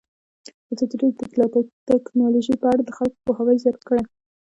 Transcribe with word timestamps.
ازادي 0.73 0.95
راډیو 1.01 1.17
د 1.19 1.21
اطلاعاتی 1.27 1.61
تکنالوژي 1.89 2.55
په 2.61 2.67
اړه 2.71 2.81
د 2.83 2.89
خلکو 2.97 3.21
پوهاوی 3.25 3.61
زیات 3.63 3.79
کړی. 3.87 4.03